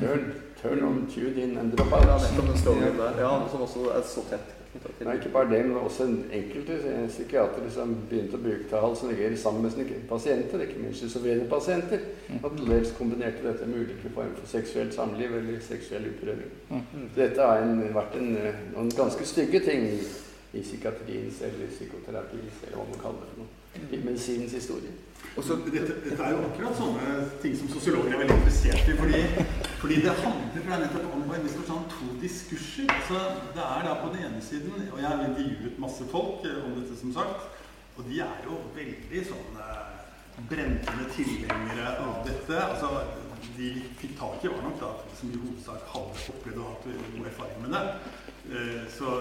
[0.00, 0.24] Turn,
[0.62, 2.24] turn on, tune in and drop Ja, out.
[2.24, 3.20] nettopp den storyen der.
[3.20, 7.08] Ja, som også er så tett Nei, ikke bare det, men også en enkelte eh,
[7.08, 11.44] psykiatere som begynte å bruke tall som ligger sammen med sine pasienter, ikke minst schizofrene
[11.50, 12.06] pasienter,
[12.38, 16.54] og til dels kombinerte dette med ulike former for seksuelt samliv eller seksuell utprøving.
[16.70, 17.08] Mm.
[17.18, 19.98] Dette har en, vært en, eh, noen ganske stygge ting i,
[20.56, 24.96] i psykiatriens eller psykoterapiens, eller hva man kaller det for noe, i medisinens historie.
[25.36, 28.96] Også, dette, dette er jo akkurat sånne ting som sosiologer er veldig interessert i.
[28.98, 29.22] Fordi,
[29.82, 32.90] fordi det handler for nettopp om en viss forstand to diskurser.
[33.08, 33.18] Så
[33.56, 36.76] det er da på den ene siden Og jeg har intervjuet masse folk eh, om
[36.78, 37.48] dette, som sagt.
[37.96, 39.90] Og de er jo veldig sånn eh,
[40.52, 42.60] brennende tilhengere av dette.
[42.62, 42.92] Altså,
[43.56, 47.26] de fikk tak i, var nok da som i hovedsak hadde opplevd og hatt god
[47.32, 47.82] erfaring med det.
[48.54, 49.18] Eh, Så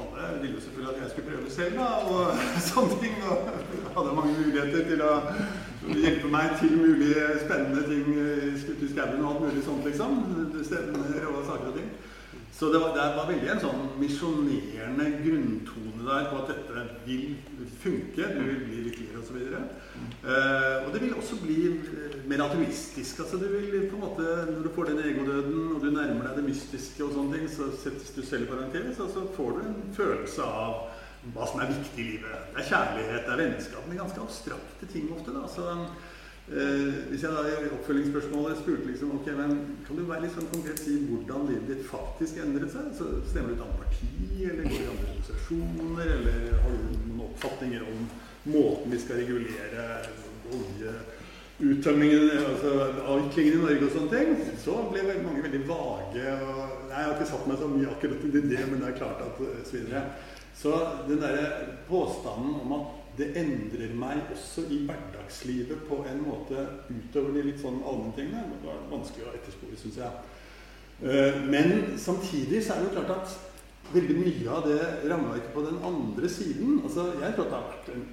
[0.00, 2.22] alle ville jo selvfølgelig at jeg skulle prøve selv, da, og
[2.70, 3.14] sånne ting.
[3.28, 3.36] Og
[3.96, 5.12] hadde mange muligheter til å
[5.92, 8.08] hjelpe meg til mulige spennende ting
[8.62, 10.18] skutt i skauen og alt mulig sånt, liksom.
[10.70, 11.94] Stevner og saker og ting.
[12.54, 17.24] Så det var, det var veldig en sånn misjonerende grunntone der på at dette vil
[17.82, 18.28] funke.
[18.36, 19.40] Du vil bli lykkeligere osv.
[20.22, 23.20] Uh, og det vil også bli eh, mer atomistisk.
[23.20, 26.36] altså du vil på en måte, Når du får den egodøden og du nærmer deg
[26.36, 29.60] det mystiske, og sånne ting, så settes du selv i parentes, og så får du
[29.68, 30.74] en følelse av
[31.34, 32.50] hva som er viktig i livet.
[32.54, 35.32] Det er kjærlighet, det er vennskap, men ganske abstrakte ting ofte.
[35.32, 35.78] da, så
[36.44, 39.52] Uh, hvis jeg da i oppfølgingsspørsmålet spurte liksom, ok, men
[39.86, 42.90] kan du være litt sånn konkret si hvordan livet ditt faktisk endret seg?
[42.98, 44.10] Så Stemmer du et annet parti,
[44.50, 48.04] eller går i andre organisasjoner, eller har du noen oppfatninger om
[48.52, 49.88] måten vi skal regulere
[51.64, 52.72] oljeuttømmingen, altså
[53.08, 54.56] avviklingen i Norge og sånne ting?
[54.60, 56.26] Så ble mange veldig vage.
[56.44, 58.98] og nei, Jeg har ikke satt meg så mye akkurat i det, men det er
[58.98, 60.04] klart at eh, så videre.
[60.54, 60.74] Så
[61.08, 61.46] den derre
[61.88, 67.60] påstanden om at det endrer meg også i hverdagslivet på en måte utover de litt
[67.62, 68.48] sånn allmenntingene.
[68.60, 70.12] Det var vanskelig å etterspore, syns jeg.
[71.02, 73.36] Eh, Men samtidig så er det jo klart at
[73.94, 77.66] veldig mye av det rammeverket på den andre siden altså Jeg tror at det har
[77.68, 78.06] vært en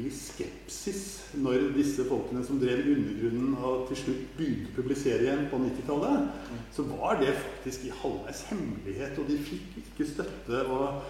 [0.00, 1.02] urimelig skepsis
[1.40, 6.30] når disse folkene som drev undergrunnen og til slutt begynte å publisere igjen på 90-tallet,
[6.72, 10.62] så var det faktisk i halvveis hemmelighet, og de fikk ikke støtte.
[10.66, 11.02] og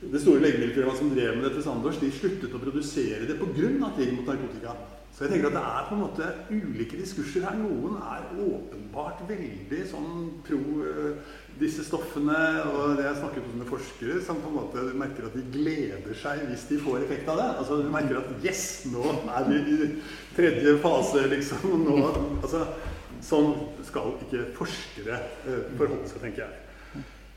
[0.00, 3.50] det store legemiddelfirmaet som drev med dette, Sandors, de sluttet å produsere det pga.
[3.56, 3.80] krigen
[4.20, 4.76] mot narkotika.
[5.18, 7.56] Så jeg tenker at det er på en måte ulike diskurser her.
[7.58, 12.36] Noen er åpenbart veldig sånn pro eh, disse stoffene.
[12.70, 16.44] Og det jeg snakket med forskere som på en måte merker at de gleder seg
[16.46, 17.48] hvis de får effekt av det.
[17.64, 19.90] Altså Du merker at yes, nå er vi i
[20.38, 21.66] tredje fase, liksom.
[21.82, 21.98] Nå,
[22.38, 22.62] altså,
[23.26, 23.50] sånn
[23.90, 26.67] skal ikke forskere eh, forholde seg, tenker jeg.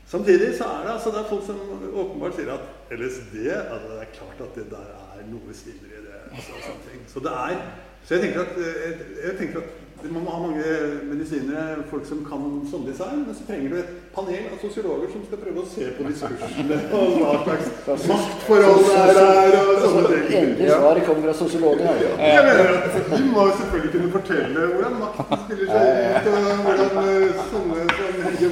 [0.08, 1.60] Samtidig så er det, altså, det er folk som
[2.02, 6.02] åpenbart sier at LSD altså Det er klart at det der er noe svindel i
[6.08, 6.18] det.
[6.32, 7.00] Altså, sånne ting.
[7.08, 7.56] Så det er
[8.04, 9.68] Så jeg tenker at, jeg, jeg tenker at
[10.10, 10.64] man må ha mange
[11.06, 15.22] medisinere, folk som kan sånn design, men så trenger du et panel av sosiologer som
[15.28, 20.24] skal prøve å se på diskursene og hva slags maktforhold det er og sånne ting.
[20.40, 21.86] Endelig svaret kommer fra sosiologen.
[21.86, 22.02] her.
[22.02, 26.92] Jeg mener at De må selvfølgelig kunne fortelle hvordan makten spiller seg ut, og hvordan
[27.04, 28.50] eh, sånne som Helge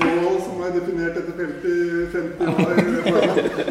[0.71, 2.55] Har definert dette 50, 50 år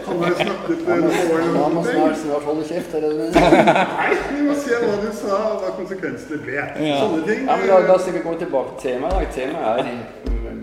[0.06, 3.06] Han har snakket med noen år må, han må snart, snart holde kjeft, er?
[3.36, 6.58] Nei, vi må se hva du sa, og hva konsekvensene ble.
[6.60, 6.98] Ja.
[7.00, 7.48] Sånne ting.
[7.48, 9.32] Ja, men da, da skal vi gå tilbake til temaet.
[9.38, 9.96] Temaet er,
[10.28, 10.62] mm,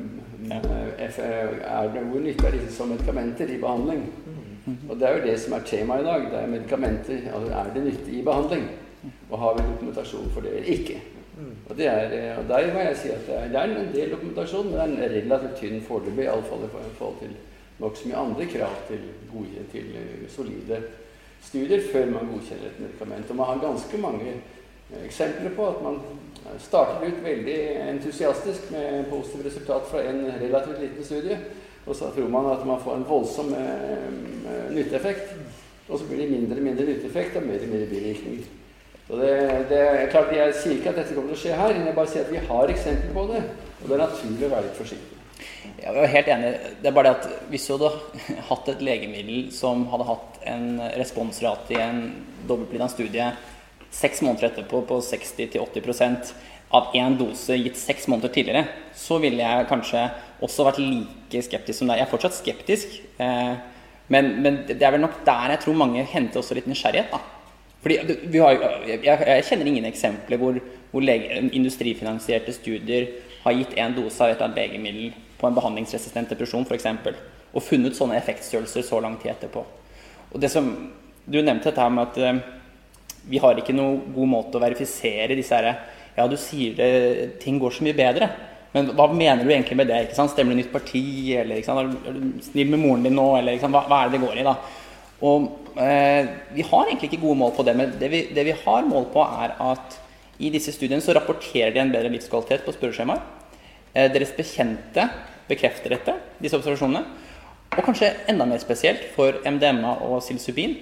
[1.06, 4.04] eh, er det hvor nytte av disse som medikamenter i behandling.
[4.90, 6.30] Og det er jo det som er temaet i dag.
[6.34, 7.28] Det er medikamenter.
[7.32, 8.68] Altså, er det nytte i behandling?
[9.30, 11.00] Og har vi dokumentasjon for det eller ikke?
[11.68, 14.70] Og, er, eh, der må jeg si at det er, det er en del dokumentasjon,
[14.70, 17.32] men det er relativt tynn foreløpig, iallfall i forhold til
[17.80, 19.00] nokså mye andre krav til,
[19.32, 20.78] gode, til eh, solide
[21.42, 23.30] studier før man godkjenner et medikament.
[23.30, 25.98] Og man har ganske mange eh, eksempler på at man
[26.62, 27.58] starter ut veldig
[27.90, 31.38] entusiastisk med positivt resultat fra en relativt liten studie,
[31.86, 33.50] og så tror man at man får en voldsom
[34.70, 35.34] nytteeffekt.
[35.88, 38.46] Og så blir det mindre og mindre nytteeffekt og mer og mer bivirkninger.
[39.06, 39.34] Så det,
[39.70, 41.98] det er klart, Jeg sier ikke at dette kommer til å skje her, men jeg
[41.98, 43.42] bare sier at vi har eksempler på det.
[43.76, 45.12] Og det er naturlig å være litt forsiktig.
[45.76, 46.50] Jeg er helt enig.
[46.82, 50.66] Det er bare det at hvis du hadde hatt et legemiddel som hadde hatt en
[50.96, 52.00] responsrate i en
[52.48, 53.28] dobbeltblinda studie
[53.94, 56.34] seks måneder etterpå på 60-80%
[56.74, 58.66] av én dose gitt seks måneder tidligere,
[58.96, 60.02] så ville jeg kanskje
[60.42, 62.00] også vært like skeptisk som deg.
[62.00, 63.54] Jeg er fortsatt skeptisk, eh,
[64.12, 67.14] men, men det er vel nok der jeg tror mange henter også litt nysgjerrighet.
[67.14, 67.35] da.
[67.84, 70.58] Fordi har, jeg, jeg kjenner ingen eksempler hvor,
[70.90, 73.08] hvor lege, industrifinansierte studier
[73.44, 76.88] har gitt én dose av et eller annet legemiddel på en behandlingsresistent depresjon f.eks.
[77.52, 79.62] og funnet sånne effektstørrelser så lang tid etterpå.
[80.32, 80.70] Og det som,
[81.26, 82.36] Du nevnte dette her med at eh,
[83.26, 85.80] vi har ikke noen god måte å verifisere disse her,
[86.16, 88.28] Ja, du sier det, ting går så mye bedre.
[88.72, 89.98] Men hva mener du egentlig med det?
[90.06, 90.30] ikke sant?
[90.32, 91.02] Stemmer du nytt parti?
[91.36, 91.96] Eller ikke sant?
[92.06, 93.26] Er, du, snill med moren din nå?
[93.38, 93.76] Eller ikke sant?
[93.76, 94.46] Hva, hva er det det går i?
[94.46, 94.54] da?
[95.26, 98.86] Og Vi har egentlig ikke gode mål på det, men det vi, det vi har
[98.88, 99.98] mål på, er at
[100.40, 103.22] i disse studiene så rapporterer de en bedre livskvalitet på spørreskjemaer.
[103.96, 105.06] Eh, deres bekjente
[105.48, 107.04] bekrefter dette, disse observasjonene.
[107.76, 110.76] Og kanskje enda mer spesielt for MDMA og psilocybin,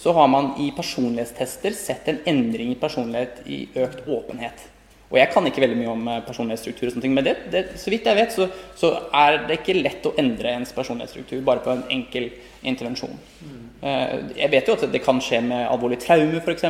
[0.00, 4.62] så har man i personlighetstester sett en endring i personlighet i økt åpenhet.
[5.10, 7.64] Og jeg kan ikke veldig mye om eh, personlighetsstruktur, og sånne ting, men det, det,
[7.82, 8.46] så vidt jeg vet, så,
[8.78, 12.28] så er det ikke lett å endre ens personlighetsstruktur bare på en enkel
[12.70, 13.16] intervensjon.
[13.42, 13.66] Mm.
[14.36, 16.66] Jeg vet jo at det kan skje med alvorlig traume, f.eks.,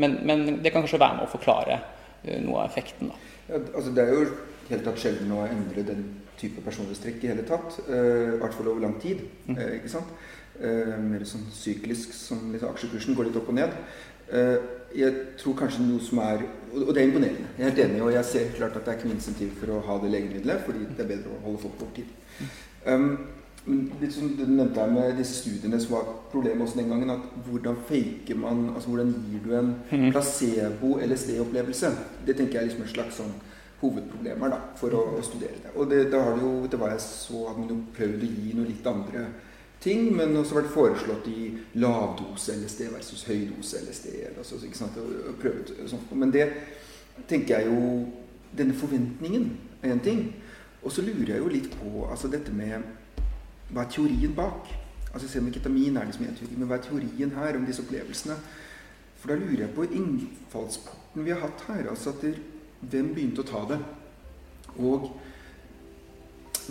[0.00, 1.78] men, men det kan kanskje være med å forklare
[2.24, 3.12] eh, noe av effekten.
[3.12, 3.30] da.
[3.50, 4.26] Ja, altså det er jo
[4.70, 6.04] helt tatt sjelden å endre den
[6.40, 7.78] type personlighetstrekk i hele tatt.
[7.86, 9.22] I hvert fall over lang tid.
[9.54, 10.10] eh, ikke sant?
[10.60, 13.76] Mer sånn syklisk, som liksom aksjekursen går litt opp og ned.
[14.32, 14.56] Eh,
[14.96, 16.42] jeg tror kanskje noe som er
[16.74, 17.48] Og det er imponerende.
[17.58, 19.72] Jeg er helt enig, og jeg ser klart at det er ikke noe insentiv for
[19.74, 22.12] å ha det legemiddelet, fordi det er bedre å holde folk på tid.
[22.86, 23.08] Um,
[23.66, 27.10] men litt som du nevnte her med disse studiene som var problemet også den gangen,
[27.10, 30.12] at hvordan faker man Altså hvordan gir du en Mhm.
[30.14, 31.90] placebo-LSD-opplevelse?
[32.26, 33.34] Det tenker jeg er liksom et slags sånn
[33.82, 35.70] hovedproblemer da, for å, å studere det.
[35.74, 38.30] Og det, da har det jo, det var jeg så hadde man jo prøvd å
[38.30, 39.26] gi noe litt andre
[39.80, 44.08] ting, men også vært foreslått i lavdose LSD versus høydose LSD.
[44.28, 45.44] Eller så, ikke sant, og,
[45.90, 46.12] sånt.
[46.12, 46.48] Men det
[47.28, 48.08] tenker jeg jo
[48.50, 49.44] Denne forventningen
[49.78, 50.24] er en ting.
[50.82, 52.82] Og så lurer jeg jo litt på altså dette med
[53.70, 54.66] Hva er teorien bak?
[55.12, 57.84] Altså Selv om ketamin er liksom en teori, men hva er teorien her om disse
[57.84, 58.34] opplevelsene?
[59.20, 61.90] For da lurer jeg på innfallsporten vi har hatt her.
[61.90, 62.34] altså at det,
[62.80, 63.78] Hvem begynte å ta det?
[64.80, 65.10] Og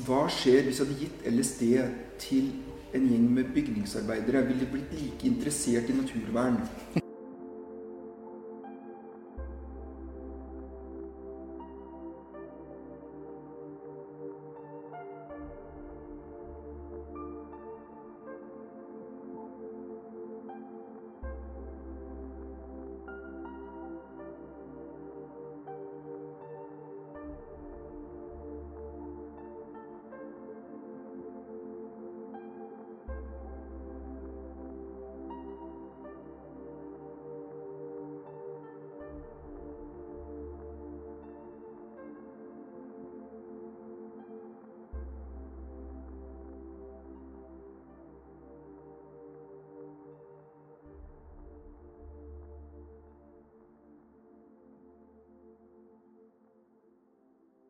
[0.08, 1.64] hva skjer hvis jeg hadde gitt LSD
[2.20, 2.52] til
[2.94, 4.46] en gjeng med bygningsarbeidere?
[4.48, 6.62] Ville blitt like interessert i naturvern